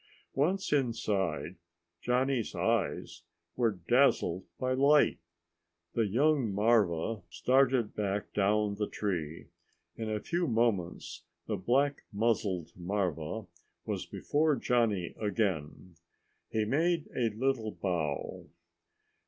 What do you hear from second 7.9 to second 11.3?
back down the tree. In a few moments